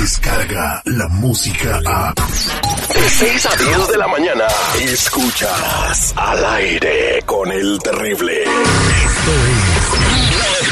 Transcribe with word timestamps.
llega 0.00 0.82
la 0.86 1.08
música 1.08 1.78
a... 1.86 2.14
De 2.14 3.10
6 3.10 3.46
a 3.46 3.56
10 3.56 3.88
de 3.88 3.98
la 3.98 4.08
mañana, 4.08 4.46
escuchas 4.80 6.14
al 6.16 6.44
aire 6.44 7.22
con 7.26 7.52
el 7.52 7.78
terrible. 7.82 8.42
Esto 8.42 9.32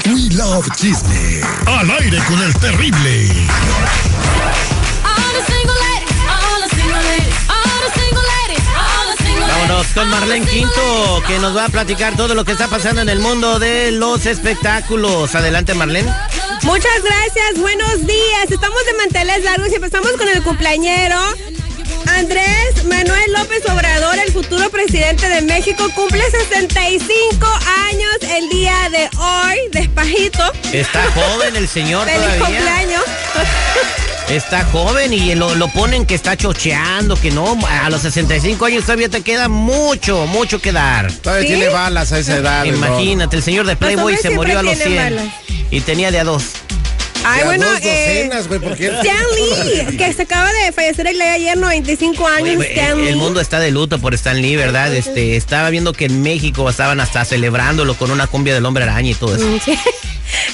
es 0.06 0.30
We 0.30 0.34
Love 0.34 0.68
Chisme. 0.76 1.40
Al 1.66 1.90
aire 1.90 2.18
con 2.26 2.42
el 2.42 2.54
terrible. 2.54 3.28
Vámonos 9.58 9.86
con 9.88 10.08
Marlene 10.08 10.46
Quinto, 10.46 11.22
que 11.26 11.38
nos 11.40 11.56
va 11.56 11.64
a 11.64 11.68
platicar 11.68 12.14
todo 12.16 12.34
lo 12.34 12.44
que 12.44 12.52
está 12.52 12.68
pasando 12.68 13.00
en 13.00 13.08
el 13.08 13.18
mundo 13.18 13.58
de 13.58 13.90
los 13.90 14.24
espectáculos. 14.26 15.34
Adelante, 15.34 15.74
Marlene. 15.74 16.12
Muchas 16.62 17.02
gracias, 17.02 17.58
buenos 17.58 18.06
días. 18.06 18.50
Estamos 18.50 18.78
de 18.86 18.92
manteles 18.94 19.42
largos 19.42 19.68
y 19.72 19.74
empezamos 19.74 20.12
con 20.12 20.28
el 20.28 20.42
cumpleañero. 20.44 21.16
Andrés 22.06 22.84
Manuel 22.84 23.32
López 23.36 23.68
Obrador, 23.68 24.16
el 24.18 24.32
futuro 24.32 24.70
presidente 24.70 25.28
de 25.28 25.42
México, 25.42 25.88
cumple 25.94 26.22
65 26.30 27.46
años 27.88 28.16
el 28.36 28.48
día 28.50 28.76
de 28.92 29.10
hoy, 29.18 29.58
despajito. 29.72 30.52
Está 30.72 31.02
joven 31.12 31.56
el 31.56 31.66
señor 31.68 32.06
Feliz 32.08 32.20
todavía. 32.38 32.46
cumpleaños. 32.46 33.02
Está 34.30 34.62
joven 34.66 35.14
y 35.14 35.34
lo, 35.34 35.54
lo 35.54 35.68
ponen 35.68 36.04
que 36.04 36.14
está 36.14 36.36
chocheando, 36.36 37.16
que 37.16 37.30
no, 37.30 37.58
a 37.66 37.88
los 37.88 38.02
65 38.02 38.62
años 38.66 38.82
todavía 38.84 39.08
te 39.08 39.22
queda 39.22 39.48
mucho, 39.48 40.26
mucho 40.26 40.60
que 40.60 40.70
dar. 40.70 41.10
Todavía 41.10 41.48
¿Sí? 41.48 41.54
tiene 41.54 41.68
balas 41.70 42.12
a 42.12 42.18
esa 42.18 42.36
edad. 42.36 42.64
Imagínate, 42.66 43.36
el 43.36 43.42
señor 43.42 43.66
de 43.66 43.76
Playboy 43.76 44.18
se 44.18 44.28
murió 44.30 44.58
a 44.58 44.62
los 44.62 44.76
100 44.76 44.88
tienen 44.88 45.16
balas. 45.16 45.34
y 45.70 45.80
tenía 45.80 46.10
de 46.10 46.20
a 46.20 46.24
dos. 46.24 46.44
Ay, 47.30 47.44
bueno, 47.44 47.66
dos 47.68 47.80
eh. 47.82 48.30
Stan 48.30 49.26
Lee, 49.36 49.96
que 49.96 50.12
se 50.12 50.22
acaba 50.22 50.50
de 50.52 50.72
fallecer 50.72 51.06
el 51.06 51.14
día 51.16 51.26
de 51.26 51.32
ayer, 51.32 51.56
95 51.58 52.26
años, 52.26 52.56
Oye, 52.58 52.72
Stan 52.74 52.90
el, 52.98 53.04
Lee. 53.04 53.08
el 53.10 53.16
mundo 53.16 53.40
está 53.40 53.60
de 53.60 53.70
luto 53.70 53.98
por 53.98 54.14
Stan 54.14 54.40
Lee, 54.40 54.56
¿verdad? 54.56 54.94
Este, 54.94 55.36
estaba 55.36 55.68
viendo 55.70 55.92
que 55.92 56.06
en 56.06 56.22
México 56.22 56.68
estaban 56.68 57.00
hasta 57.00 57.24
celebrándolo 57.24 57.94
con 57.94 58.10
una 58.10 58.26
cumbia 58.26 58.54
del 58.54 58.64
hombre 58.66 58.84
araña 58.84 59.10
y 59.10 59.14
todo 59.14 59.36
eso. 59.36 59.46
Mm, 59.46 59.60
sí. 59.64 59.78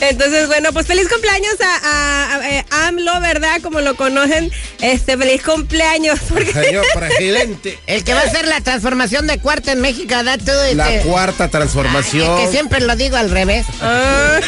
Entonces, 0.01 0.47
bueno, 0.47 0.73
pues 0.73 0.87
feliz 0.87 1.09
cumpleaños 1.09 1.55
a, 1.61 1.77
a- 1.89 2.37
a- 2.37 2.51
eh, 2.59 2.65
AMLO, 2.71 3.21
¿verdad? 3.21 3.61
Como 3.61 3.81
lo 3.81 3.97
conocen, 3.97 4.51
este, 4.81 5.17
feliz 5.17 5.43
cumpleaños. 5.43 6.19
Porque 6.29 6.53
Señor 6.53 6.85
presidente. 6.95 7.79
El 7.87 8.05
que 8.05 8.15
va 8.15 8.21
a 8.21 8.25
hacer 8.25 8.47
la 8.47 8.61
transformación 8.61 9.27
de 9.27 9.39
cuarta 9.39 9.73
en 9.73 9.81
México, 9.81 10.15
da 10.23 10.39
tú. 10.39 10.53
La 10.75 11.01
cuarta 11.03 11.49
transformación. 11.49 12.51
siempre 12.51 12.81
lo 12.81 12.95
digo 12.97 13.17
al 13.17 13.31
revés. 13.31 13.67
Ah, 13.81 14.39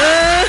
ah. 0.00 0.44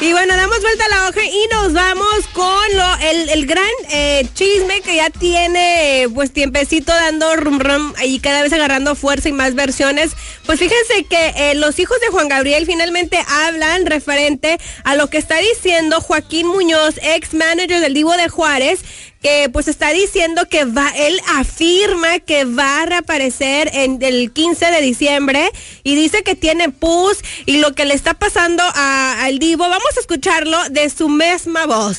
Y 0.00 0.12
bueno, 0.12 0.36
damos 0.36 0.60
vuelta 0.60 0.84
a 0.84 0.88
la 0.90 1.08
hoja 1.08 1.24
y 1.24 1.48
nos 1.50 1.72
vamos 1.72 2.28
con 2.32 2.76
lo, 2.76 2.96
el, 3.02 3.30
el 3.30 3.46
gran 3.46 3.66
eh, 3.90 4.24
chisme 4.32 4.80
que 4.80 4.94
ya 4.94 5.10
tiene 5.10 6.06
pues 6.14 6.32
tiempecito 6.32 6.92
dando 6.92 7.34
rum 7.34 7.58
rum 7.58 7.92
y 8.04 8.20
cada 8.20 8.44
vez 8.44 8.52
agarrando 8.52 8.94
fuerza 8.94 9.28
y 9.28 9.32
más 9.32 9.56
versiones. 9.56 10.12
Pues 10.46 10.60
fíjense 10.60 11.04
que 11.04 11.32
eh, 11.34 11.54
los 11.56 11.80
hijos 11.80 12.00
de 12.00 12.08
Juan 12.08 12.28
Gabriel 12.28 12.64
finalmente 12.64 13.18
hablan 13.26 13.86
referente 13.86 14.60
a 14.84 14.94
lo 14.94 15.10
que 15.10 15.18
está 15.18 15.36
diciendo 15.38 16.00
Joaquín 16.00 16.46
Muñoz, 16.46 16.94
ex 17.02 17.34
manager 17.34 17.80
del 17.80 17.92
Divo 17.92 18.16
de 18.16 18.28
Juárez, 18.28 18.84
que 19.22 19.48
pues 19.52 19.66
está 19.68 19.90
diciendo 19.92 20.42
que 20.48 20.64
va, 20.64 20.90
él 20.96 21.20
afirma 21.36 22.20
que 22.20 22.44
va 22.44 22.82
a 22.82 22.86
reaparecer 22.86 23.68
en 23.72 23.98
el 24.00 24.32
15 24.32 24.66
de 24.66 24.80
diciembre 24.80 25.50
y 25.82 25.96
dice 25.96 26.22
que 26.22 26.36
tiene 26.36 26.68
pus 26.68 27.18
y 27.44 27.56
lo 27.58 27.74
que 27.74 27.84
le 27.84 27.94
está 27.94 28.14
pasando 28.14 28.62
a- 28.62 29.24
al 29.24 29.38
Divo, 29.40 29.64
vamos 29.68 29.96
a 29.96 30.00
escucharlo 30.00 30.56
de 30.70 30.88
su 30.90 31.08
misma 31.08 31.66
voz. 31.66 31.98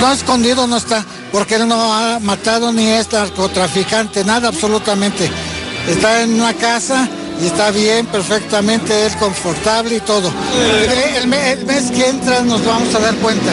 No 0.00 0.12
escondido 0.12 0.66
no 0.68 0.76
está, 0.76 1.04
porque 1.32 1.56
él 1.56 1.66
no 1.66 1.92
ha 1.92 2.20
matado 2.20 2.72
ni 2.72 2.86
es 2.88 3.10
narcotraficante, 3.10 4.24
nada 4.24 4.48
absolutamente. 4.48 5.28
Está 5.88 6.22
en 6.22 6.34
una 6.34 6.54
casa 6.54 7.08
y 7.42 7.46
está 7.46 7.70
bien, 7.72 8.06
perfectamente, 8.06 9.06
es 9.06 9.16
confortable 9.16 9.96
y 9.96 10.00
todo. 10.00 10.28
Eh, 10.54 11.14
El, 11.16 11.26
me- 11.26 11.52
el 11.52 11.66
mes 11.66 11.90
que 11.90 12.06
entra 12.06 12.42
nos 12.42 12.64
vamos 12.64 12.94
a 12.94 13.00
dar 13.00 13.16
cuenta. 13.16 13.50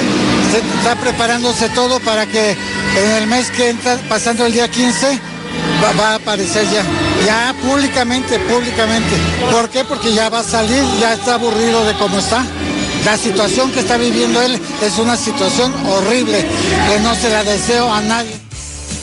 Se 0.52 0.60
está 0.60 0.96
preparándose 0.96 1.70
todo 1.70 2.00
para 2.00 2.26
que 2.26 2.52
en 2.52 3.12
el 3.18 3.28
mes 3.28 3.50
que 3.52 3.70
entra, 3.70 3.98
pasando 4.08 4.46
el 4.46 4.54
día 4.54 4.68
15, 4.70 5.20
va, 5.84 5.92
va 6.02 6.10
a 6.12 6.16
aparecer 6.16 6.66
ya. 6.72 6.84
Ya 7.26 7.54
públicamente, 7.62 8.40
públicamente. 8.40 9.16
¿Por 9.52 9.70
qué? 9.70 9.84
Porque 9.84 10.14
ya 10.14 10.30
va 10.30 10.40
a 10.40 10.44
salir, 10.44 10.84
ya 11.00 11.14
está 11.14 11.34
aburrido 11.36 11.84
de 11.86 11.94
cómo 11.96 12.20
está. 12.20 12.46
La 13.06 13.18
situación 13.18 13.72
que 13.72 13.82
está 13.82 13.98
viviendo 13.98 14.42
él 14.42 14.60
es 14.82 14.98
una 14.98 15.16
situación 15.18 15.74
horrible 15.86 16.46
que 16.90 17.00
no 17.02 17.16
se 17.16 17.30
la 17.30 17.44
deseo 17.44 17.92
a 17.94 18.02
nadie. 18.02 18.36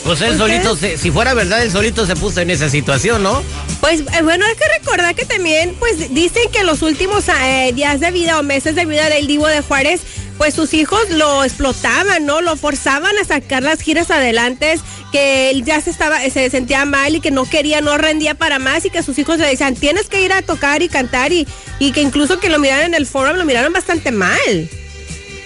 Pues 0.05 0.21
él 0.21 0.37
solito, 0.37 0.77
se- 0.77 0.99
si 0.99 1.11
fuera 1.11 1.33
verdad, 1.33 1.63
él 1.63 1.71
solito 1.73 2.05
se 2.07 2.15
puso 2.15 2.41
en 2.41 2.51
esa 2.51 2.69
situación, 2.69 3.23
¿no? 3.23 3.43
Pues 3.81 4.01
eh, 4.01 4.23
bueno, 4.23 4.45
hay 4.45 4.55
que 4.55 4.69
recordar 4.79 5.15
que 5.15 5.25
también, 5.25 5.75
pues 5.79 6.13
dicen 6.13 6.51
que 6.53 6.63
los 6.65 6.83
últimos 6.83 7.25
eh, 7.29 7.73
días 7.75 8.01
de 8.01 8.11
vida 8.11 8.39
o 8.39 8.43
meses 8.43 8.75
de 8.75 8.85
vida 8.85 9.09
del 9.09 9.27
Divo 9.27 9.47
de 9.47 9.63
Juárez, 9.63 10.01
pues 10.39 10.55
sus 10.55 10.75
hijos 10.75 11.01
lo 11.11 11.45
explotaban, 11.45 12.27
¿no? 12.27 12.41
Lo 12.41 12.57
forzaban 12.57 13.17
a 13.19 13.25
sacar 13.25 13.63
las 13.63 13.81
giras 13.81 14.11
adelante, 14.11 14.79
que 15.13 15.51
él 15.51 15.65
ya 15.65 15.81
se 15.81 15.91
estaba, 15.91 16.21
se 16.29 16.51
sentía 16.51 16.85
mal 16.85 17.15
y 17.15 17.21
que 17.21 17.31
no 17.31 17.49
quería, 17.49 17.81
no 17.81 17.97
rendía 17.99 18.35
para 18.35 18.59
más 18.59 18.85
y 18.85 18.91
que 18.91 19.03
sus 19.03 19.19
hijos 19.19 19.39
le 19.39 19.47
decían, 19.47 19.75
tienes 19.75 20.07
que 20.09 20.21
ir 20.23 20.33
a 20.33 20.43
tocar 20.43 20.83
y 20.83 20.89
cantar 20.89 21.33
y, 21.33 21.47
y 21.79 21.93
que 21.93 22.03
incluso 22.03 22.41
que 22.41 22.49
lo 22.49 22.59
miraron 22.59 22.87
en 22.87 22.95
el 22.95 23.07
foro, 23.07 23.33
lo 23.33 23.45
miraron 23.45 23.73
bastante 23.73 24.11
mal. 24.11 24.69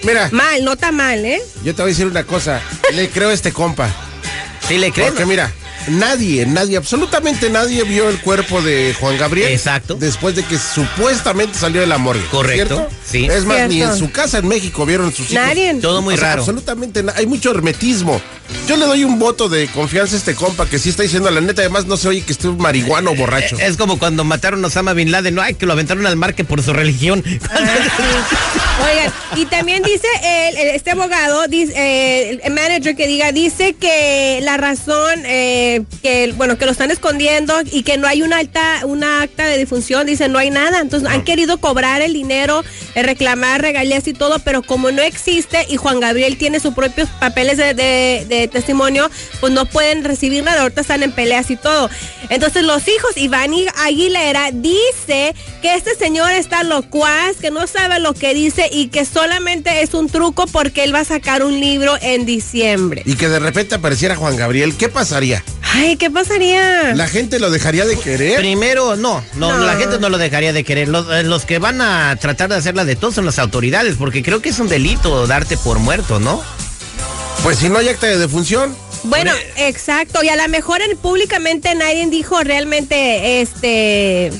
Mira, 0.03 0.29
Mal, 0.31 0.63
no 0.63 0.77
tan 0.77 0.95
mal, 0.95 1.25
¿eh? 1.25 1.41
yo 1.63 1.75
te 1.75 1.81
voy 1.81 1.91
a 1.91 1.93
decir 1.93 2.07
una 2.07 2.23
cosa. 2.23 2.61
Le 2.93 3.09
creo 3.09 3.29
a 3.29 3.33
este 3.33 3.51
compa. 3.51 3.93
¿Sí 4.67 4.77
le 4.77 4.91
creen? 4.91 5.09
Porque 5.09 5.25
mira, 5.25 5.51
nadie, 5.87 6.45
nadie, 6.45 6.77
absolutamente 6.77 7.49
nadie 7.49 7.83
vio 7.83 8.09
el 8.09 8.19
cuerpo 8.21 8.61
de 8.61 8.95
Juan 8.99 9.17
Gabriel. 9.17 9.51
Exacto. 9.51 9.95
Después 9.95 10.35
de 10.35 10.43
que 10.43 10.57
supuestamente 10.57 11.57
salió 11.59 11.81
de 11.81 11.87
la 11.87 11.97
morgue. 11.97 12.23
Correcto, 12.31 12.75
¿cierto? 12.75 12.95
Sí. 13.11 13.25
Es 13.29 13.45
más, 13.45 13.67
ni 13.69 13.81
en 13.81 13.95
su 13.97 14.11
casa 14.11 14.39
en 14.39 14.47
México 14.47 14.85
vieron 14.85 15.09
sus 15.11 15.31
hijos. 15.31 15.33
Nadie. 15.45 15.73
Todo 15.75 16.01
muy 16.01 16.13
O 16.15 16.17
sea, 16.17 16.29
raro. 16.29 16.41
Absolutamente, 16.41 17.03
hay 17.15 17.25
mucho 17.25 17.51
hermetismo. 17.51 18.21
Yo 18.67 18.77
le 18.77 18.85
doy 18.85 19.03
un 19.03 19.19
voto 19.19 19.47
de 19.47 19.67
confianza 19.67 20.15
a 20.15 20.17
este 20.19 20.33
compa 20.35 20.65
que 20.67 20.79
sí 20.79 20.89
está 20.89 21.03
diciendo 21.03 21.29
la 21.29 21.39
neta. 21.41 21.61
Además, 21.61 21.85
no 21.85 21.97
se 21.97 22.07
oye 22.07 22.21
que 22.23 22.31
esté 22.33 22.47
un 22.47 22.57
marihuano 22.57 23.11
o 23.11 23.15
borracho. 23.15 23.57
Es 23.59 23.77
como 23.77 23.99
cuando 23.99 24.23
mataron 24.23 24.63
a 24.63 24.67
Osama 24.67 24.93
Bin 24.93 25.11
Laden, 25.11 25.35
no, 25.35 25.41
ay, 25.41 25.53
que 25.53 25.65
lo 25.67 25.73
aventaron 25.73 26.05
al 26.07 26.15
mar 26.15 26.33
que 26.33 26.43
por 26.43 26.61
su 26.63 26.73
religión. 26.73 27.23
Oigan, 28.81 29.13
y 29.35 29.45
también 29.45 29.83
dice 29.83 30.07
el- 30.23 30.57
el- 30.57 30.67
este 30.75 30.91
abogado, 30.91 31.47
dice, 31.47 31.73
eh, 31.75 32.39
el 32.43 32.53
manager 32.53 32.95
que 32.95 33.07
diga, 33.07 33.31
dice 33.31 33.73
que 33.73 34.39
la 34.41 34.57
razón, 34.57 35.21
eh, 35.25 35.83
que 36.01 36.33
bueno, 36.37 36.57
que 36.57 36.65
lo 36.65 36.71
están 36.71 36.89
escondiendo 36.89 37.53
y 37.71 37.83
que 37.83 37.97
no 37.97 38.07
hay 38.07 38.21
una 38.21 38.37
alta, 38.37 38.85
una 38.85 39.21
acta 39.21 39.45
de 39.45 39.57
difunción, 39.57 40.07
dice 40.07 40.29
no 40.29 40.39
hay 40.39 40.49
nada. 40.49 40.79
Entonces 40.79 41.09
han 41.09 41.23
querido 41.23 41.57
cobrar 41.59 42.01
el 42.01 42.13
dinero, 42.13 42.63
eh, 42.95 42.98
reclamar 43.03 43.61
regalías 43.61 44.07
y 44.07 44.13
todo, 44.13 44.39
pero 44.39 44.61
como 44.61 44.91
no 44.91 45.01
existe 45.01 45.65
y 45.69 45.77
Juan 45.77 45.99
Gabriel 45.99 46.37
tiene 46.37 46.59
sus 46.59 46.73
propios 46.73 47.09
papeles 47.19 47.57
de, 47.57 48.49
testimonio, 48.51 49.09
pues 49.39 49.53
no 49.53 49.65
pueden 49.65 50.03
recibir 50.03 50.43
nada. 50.43 50.61
Ahorita 50.61 50.81
están 50.81 51.03
en 51.03 51.11
peleas 51.11 51.49
y 51.51 51.55
todo. 51.55 51.89
Entonces 52.29 52.63
los 52.63 52.87
hijos, 52.87 53.17
Iván 53.17 53.51
Aguilera 53.77 54.51
dice 54.51 55.33
que 55.61 55.73
este 55.73 55.95
señor 55.95 56.31
está 56.31 56.63
locuaz, 56.63 57.37
que 57.37 57.51
no 57.51 57.65
sabe 57.67 57.99
lo 57.99 58.13
que 58.13 58.33
dice 58.33 58.69
y 58.71 58.87
que 58.87 59.05
solamente 59.05 59.81
es 59.81 59.93
un 59.93 60.09
truco 60.09 60.45
porque 60.47 60.83
él 60.83 60.93
va 60.93 60.99
a 60.99 61.05
sacar 61.05 61.43
un 61.43 61.59
libro 61.59 61.97
en 62.01 62.25
diciembre. 62.25 63.03
Y 63.05 63.15
que 63.15 63.29
de 63.29 63.39
repente 63.39 63.75
apareciera 63.75 64.15
Juan 64.15 64.35
Gabriel, 64.35 64.75
¿qué 64.77 64.89
pasaría? 64.89 65.43
Ay, 65.73 65.97
¿qué 65.97 66.09
pasaría? 66.09 66.93
¿La 66.95 67.07
gente 67.07 67.39
lo 67.39 67.49
dejaría 67.51 67.85
de 67.85 67.97
querer? 67.97 68.37
Primero, 68.39 68.95
no, 68.95 69.23
no, 69.35 69.57
No. 69.57 69.65
la 69.65 69.75
gente 69.75 69.99
no 69.99 70.09
lo 70.09 70.17
dejaría 70.17 70.51
de 70.51 70.63
querer. 70.63 70.87
Los, 70.89 71.05
eh, 71.11 71.23
los 71.23 71.45
que 71.45 71.59
van 71.59 71.79
a 71.81 72.15
tratar 72.19 72.49
de 72.49 72.55
hacerla 72.55 72.85
de 72.85 72.95
todos 72.95 73.15
son 73.15 73.25
las 73.25 73.39
autoridades, 73.39 73.95
porque 73.97 74.23
creo 74.23 74.41
que 74.41 74.49
es 74.49 74.59
un 74.59 74.67
delito 74.67 75.27
darte 75.27 75.57
por 75.57 75.79
muerto, 75.79 76.19
¿no? 76.19 76.41
Pues 77.43 77.57
si 77.59 77.69
no 77.69 77.77
hay 77.77 77.87
acta 77.89 78.07
de 78.07 78.17
defunción. 78.17 78.75
Bueno, 79.03 79.31
exacto. 79.57 80.23
Y 80.23 80.29
a 80.29 80.35
lo 80.35 80.47
mejor 80.49 80.81
en- 80.81 80.97
públicamente 80.97 81.73
nadie 81.75 82.05
dijo 82.07 82.41
realmente 82.41 83.41
este 83.41 84.31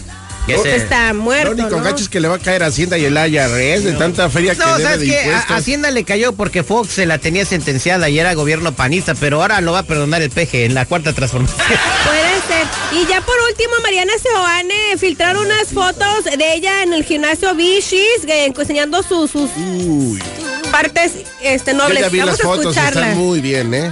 Que 0.50 0.58
No, 0.58 0.64
se- 0.64 0.76
está 0.78 1.14
muerto. 1.14 1.54
Lo 1.54 1.62
único 1.64 1.78
¿no? 1.78 1.84
gacho 1.84 2.04
es 2.04 2.10
que 2.10 2.20
le 2.20 2.28
va 2.28 2.36
a 2.36 2.40
caer 2.40 2.64
a 2.64 2.68
Hacienda 2.68 2.98
y 2.98 3.06
el 3.06 3.14
IRS 3.16 3.84
de 3.84 3.94
tanta 3.94 4.30
feria 4.30 4.54
que 4.54 4.60
No, 4.60 4.72
debe 4.78 4.84
¿sabes 4.84 5.00
de 5.02 5.06
qué? 5.08 5.18
A- 5.20 5.24
impuestos. 5.26 5.56
Hacienda 5.58 5.92
le 5.92 6.04
cayó 6.04 6.34
porque 6.34 6.64
Fox 6.64 6.90
se 6.94 7.06
la 7.06 7.18
tenía 7.20 7.46
sentenciada 7.46 8.10
y 8.10 8.18
era 8.20 8.34
gobierno 8.34 8.72
panista, 8.74 9.14
pero 9.16 9.42
ahora 9.42 9.62
lo 9.62 9.72
va 9.74 9.80
a 9.80 9.84
perdonar 9.84 10.22
el 10.22 10.30
peje 10.32 10.66
en 10.66 10.74
la 10.74 10.86
cuarta 10.86 11.14
transformación. 11.14 11.58
Puede 12.06 12.34
ser. 12.48 12.68
Y 12.92 13.08
ya 13.08 13.22
por 13.22 13.36
último, 13.50 13.74
Mariana 13.84 14.14
Seoane 14.22 14.98
filtraron 14.98 15.46
unas 15.46 15.68
fotos 15.68 16.24
de 16.26 16.54
ella 16.54 16.82
en 16.84 16.94
el 16.94 17.04
gimnasio 17.04 17.54
Vichy's, 17.54 18.26
eh, 18.28 18.46
enseñando 18.56 19.04
sus, 19.04 19.30
sus 19.32 19.50
Uy, 19.58 20.20
partes 20.72 21.12
este, 21.42 21.72
yo 21.72 21.78
nobles. 21.78 22.02
ya 22.02 22.10
vi 22.10 22.20
Vamos 22.20 22.34
las 22.38 22.40
a 22.46 22.48
fotos 22.48 22.76
están 22.78 23.18
muy 23.18 23.40
bien, 23.42 23.74
¿eh? 23.74 23.92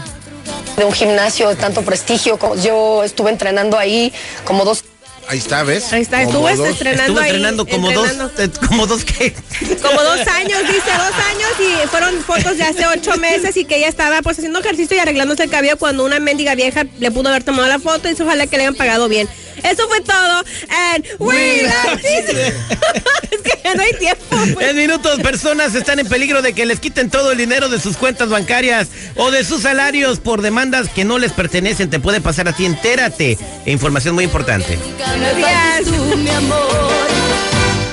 de 0.75 0.85
un 0.85 0.93
gimnasio 0.93 1.49
de 1.49 1.55
tanto 1.55 1.81
prestigio. 1.81 2.37
como 2.37 2.55
Yo 2.55 3.03
estuve 3.03 3.31
entrenando 3.31 3.77
ahí 3.79 4.13
como 4.43 4.63
dos 4.63 4.83
Ahí 5.29 5.39
está, 5.39 5.63
¿ves? 5.63 5.91
Ahí 5.91 6.01
está, 6.01 6.21
estuvo 6.23 6.49
dos. 6.49 6.67
estrenando 6.69 7.03
Estuvo 7.03 7.19
ahí, 7.19 7.29
entrenando 7.31 7.65
como 7.65 7.89
entrenando. 7.91 8.29
dos, 8.29 8.39
eh, 8.39 8.49
como 8.67 8.87
dos 8.87 9.03
que. 9.03 9.33
Como 9.81 10.01
dos 10.01 10.27
años, 10.27 10.61
dice, 10.61 10.91
dos 10.97 11.13
años 11.29 11.83
y 11.83 11.87
fueron 11.87 12.21
fotos 12.23 12.57
de 12.57 12.63
hace 12.63 12.85
ocho 12.87 13.17
meses 13.17 13.55
y 13.57 13.65
que 13.65 13.77
ella 13.77 13.87
estaba 13.89 14.21
pues 14.21 14.37
haciendo 14.37 14.59
ejercicio 14.59 14.95
y 14.95 14.99
arreglándose 14.99 15.43
el 15.43 15.49
cabello 15.49 15.77
cuando 15.77 16.05
una 16.05 16.19
mendiga 16.19 16.55
vieja 16.55 16.85
le 16.99 17.11
pudo 17.11 17.29
haber 17.29 17.43
tomado 17.43 17.67
la 17.67 17.79
foto 17.79 18.07
y 18.07 18.11
dice, 18.11 18.23
ojalá 18.23 18.47
que 18.47 18.57
le 18.57 18.63
hayan 18.63 18.75
pagado 18.75 19.07
bien. 19.09 19.27
Eso 19.71 19.87
fue 19.87 20.01
todo. 20.01 20.43
And 20.69 21.05
we 21.19 21.63
love 21.63 22.01
Jesus. 22.01 22.35
es 23.31 23.41
que 23.43 23.61
ya 23.63 23.75
no 23.75 23.83
hay 23.83 23.93
tiempo. 23.93 24.23
pues. 24.53 24.67
En 24.69 24.75
minutos, 24.75 25.19
personas 25.19 25.75
están 25.75 25.99
en 25.99 26.07
peligro 26.07 26.41
de 26.41 26.53
que 26.53 26.65
les 26.65 26.79
quiten 26.79 27.09
todo 27.09 27.31
el 27.31 27.37
dinero 27.37 27.69
de 27.69 27.79
sus 27.79 27.97
cuentas 27.97 28.29
bancarias 28.29 28.87
o 29.15 29.31
de 29.31 29.43
sus 29.43 29.63
salarios 29.63 30.19
por 30.19 30.41
demandas 30.41 30.89
que 30.89 31.03
no 31.05 31.19
les 31.19 31.33
pertenecen. 31.33 31.89
Te 31.89 31.99
puede 31.99 32.21
pasar 32.21 32.47
a 32.47 32.53
ti, 32.53 32.65
entérate. 32.65 33.37
E 33.65 33.71
información 33.71 34.15
muy 34.15 34.23
importante. 34.23 34.77
Buenos 34.97 35.35
días. 35.35 35.83
Tú, 35.85 36.17
mi 36.17 36.29
amor, 36.29 36.67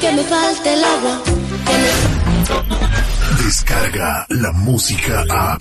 que 0.00 0.12
me 0.12 0.22
falte 0.24 0.72
el 0.74 0.84
agua. 0.84 1.22
Descarga 3.44 4.26
la 4.30 4.52
música 4.52 5.24
a. 5.30 5.58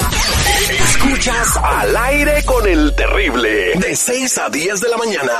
Escuchas 0.69 1.57
al 1.62 1.98
aire 1.98 2.44
con 2.45 2.68
el 2.68 2.95
terrible. 2.95 3.74
De 3.75 3.95
6 3.95 4.38
a 4.38 4.50
10 4.50 4.80
de 4.80 4.89
la 4.89 4.98
mañana. 4.98 5.31